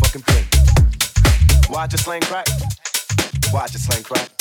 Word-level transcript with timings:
fucking 0.00 0.22
pig. 0.22 0.46
Why 1.68 1.82
I 1.82 1.86
just 1.86 2.04
slang 2.04 2.22
crack? 2.22 2.46
Why 3.50 3.62
I 3.62 3.66
just 3.68 3.84
slang 3.86 4.02
crack? 4.02 4.39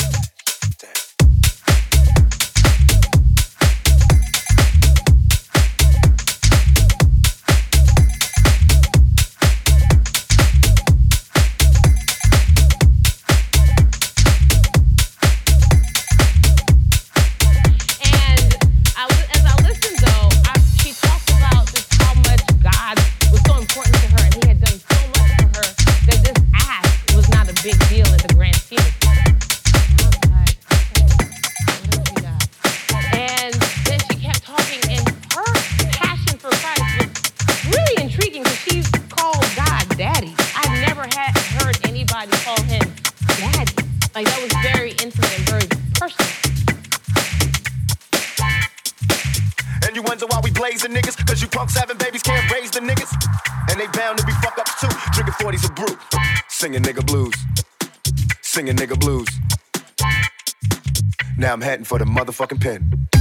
Now 61.50 61.54
I'm 61.54 61.62
heading 61.62 61.84
for 61.84 61.98
the 61.98 62.06
motherfucking 62.06 62.62
pen. 62.62 63.19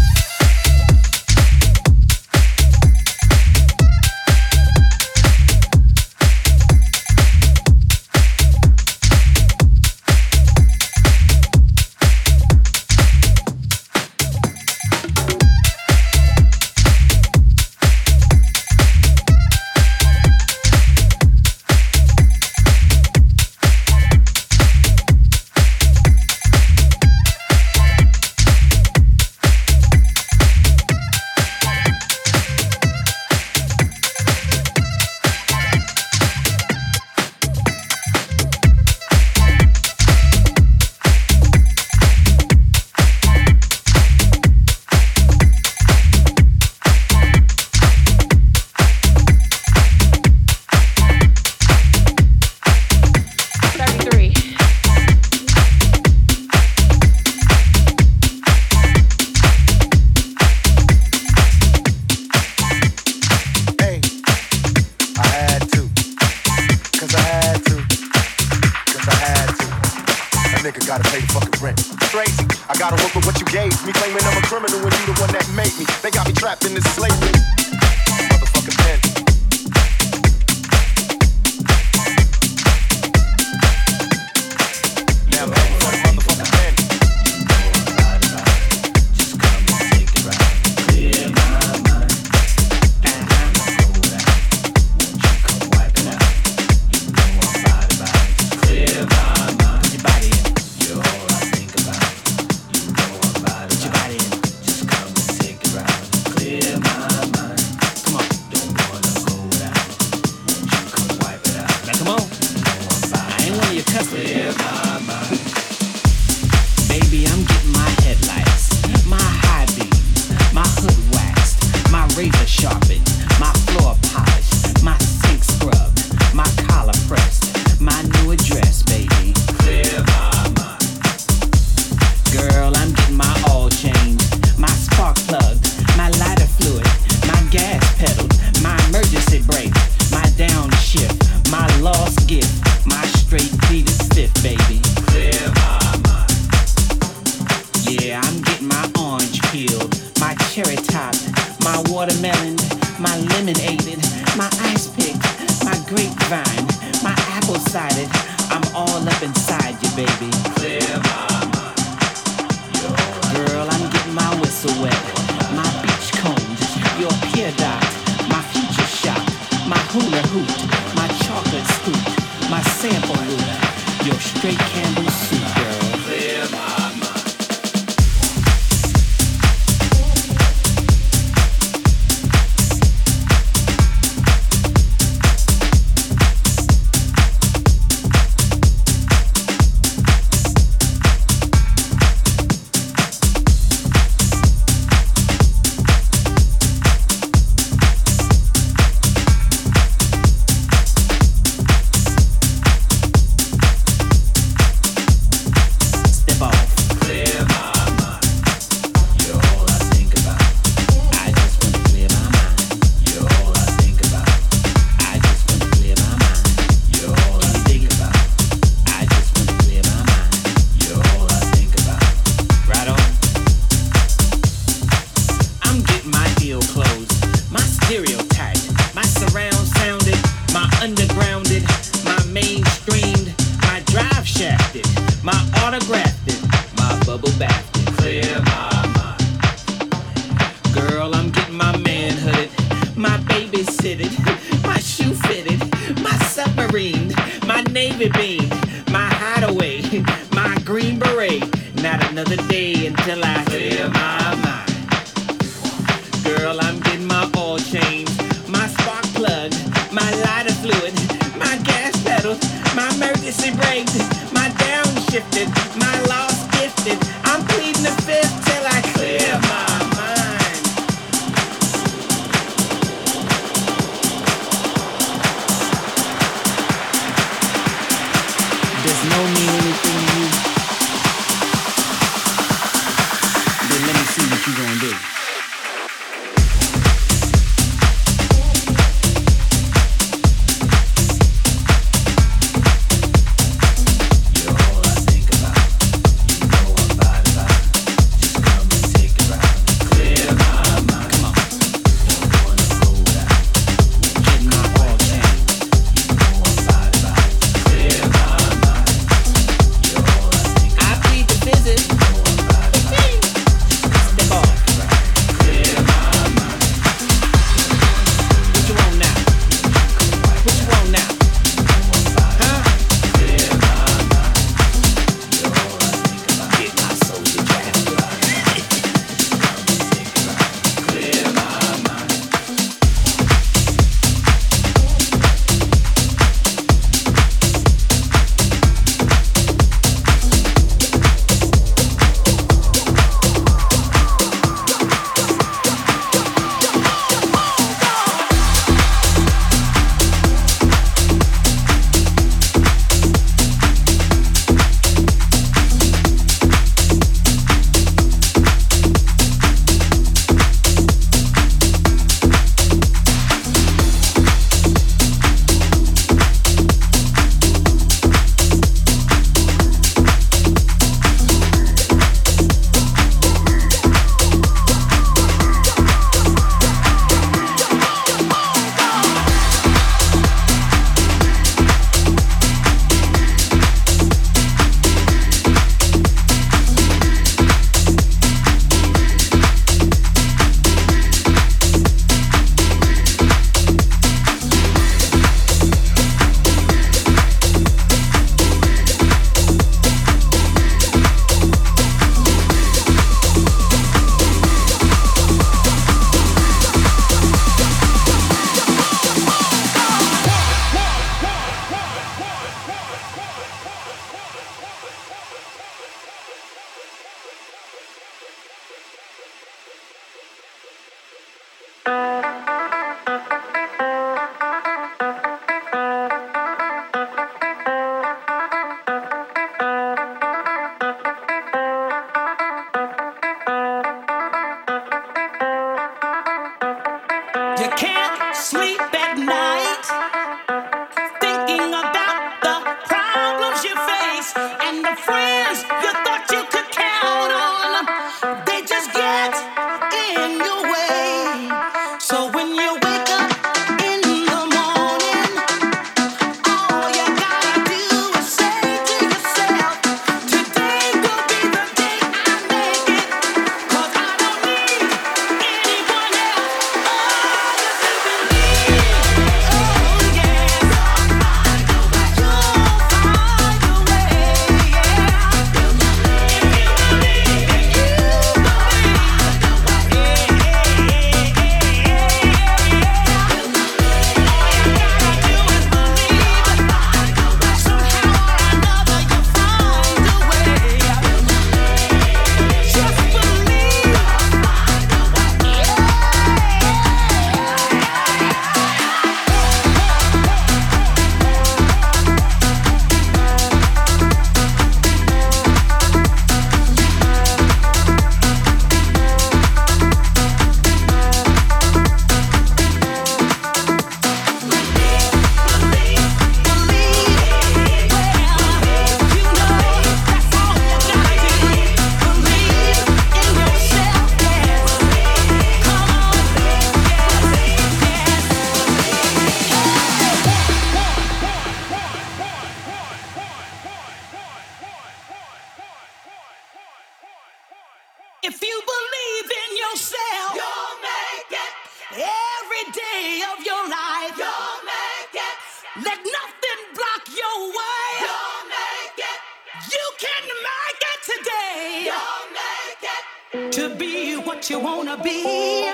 you 554.58 554.64
wanna 554.64 554.96
be, 555.02 555.70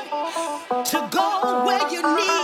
to 0.85 1.09
go 1.11 1.65
where 1.65 1.91
you 1.91 2.03
need. 2.17 2.44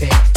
Me 0.00 0.27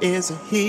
is 0.00 0.32
he 0.48 0.67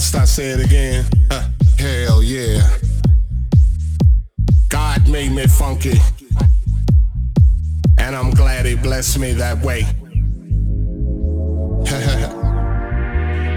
must 0.00 0.16
I 0.16 0.24
say 0.24 0.46
it 0.52 0.64
again? 0.64 1.04
Uh, 1.30 1.46
hell 1.78 2.22
yeah. 2.22 2.62
God 4.70 5.06
made 5.06 5.30
me 5.30 5.46
funky. 5.46 6.00
And 7.98 8.16
I'm 8.16 8.30
glad 8.30 8.64
he 8.64 8.76
blessed 8.76 9.18
me 9.18 9.34
that 9.34 9.62
way. 9.62 9.82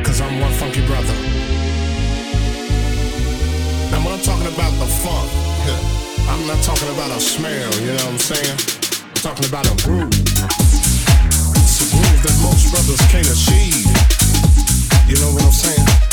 Cause 0.04 0.20
I'm 0.20 0.42
one 0.42 0.52
funky 0.60 0.86
brother. 0.86 1.14
Now 3.90 4.04
when 4.04 4.12
I'm 4.12 4.20
talking 4.20 4.52
about 4.54 4.74
the 4.84 4.88
funk, 5.00 5.32
I'm 6.28 6.46
not 6.46 6.62
talking 6.62 6.90
about 6.90 7.10
a 7.16 7.22
smell, 7.22 7.74
you 7.80 7.88
know 7.88 7.94
what 7.94 8.08
I'm 8.08 8.20
saying? 8.20 8.60
I'm 9.08 9.14
talking 9.14 9.46
about 9.46 9.66
a 9.66 9.76
groove. 9.82 10.12
It's 10.12 11.80
a 11.80 11.86
groove 11.96 12.20
that 12.20 12.38
most 12.44 12.70
brothers 12.70 13.00
can't 13.08 13.32
achieve. 13.32 13.88
You 15.08 15.16
know 15.24 15.32
what 15.32 15.46
I'm 15.46 15.54
saying? 15.54 16.13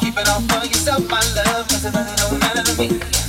Keep 0.00 0.18
it 0.18 0.28
all 0.28 0.40
for 0.40 0.66
yourself, 0.66 1.08
my 1.08 1.20
love, 1.36 1.66
it 1.66 1.82
doesn't 1.82 2.40
matter 2.40 2.62
to 2.62 2.78
me. 2.78 3.19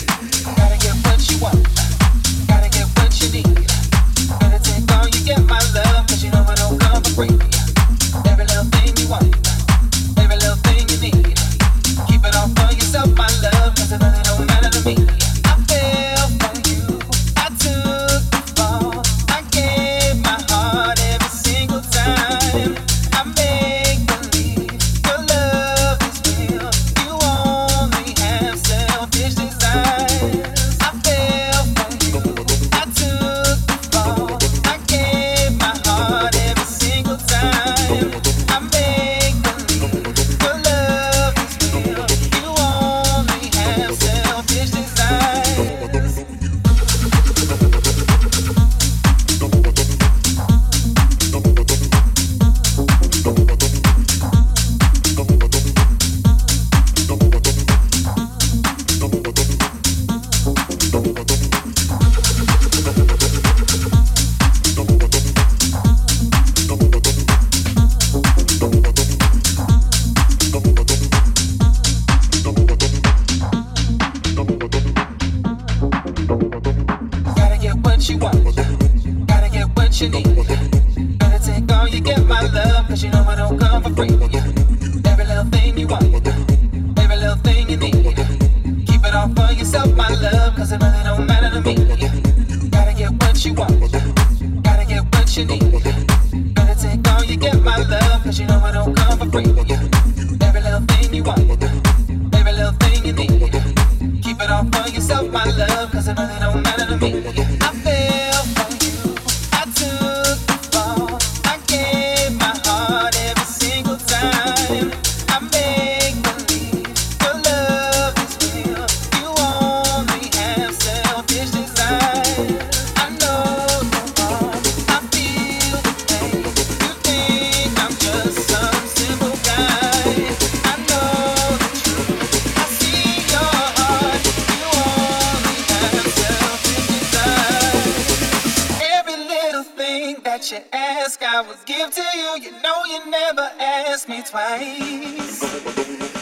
give 141.81 141.95
to 141.95 142.03
you, 142.15 142.37
you 142.41 142.51
know 142.61 142.85
you 142.85 143.09
never 143.09 143.49
ask 143.59 144.07
me 144.07 144.21
twice. 144.21 146.20